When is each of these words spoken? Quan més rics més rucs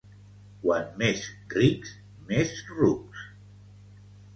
Quan 0.63 0.87
més 1.01 1.27
rics 1.57 1.95
més 2.33 2.59
rucs 2.75 3.25